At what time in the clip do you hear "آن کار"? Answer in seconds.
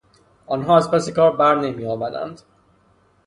1.07-1.35